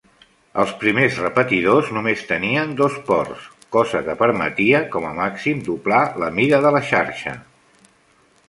[0.61, 3.45] Els primers repetidors només tenien dos ports,
[3.77, 7.37] cosa que permetia, com a màxim, doblar la mida de la xarxa.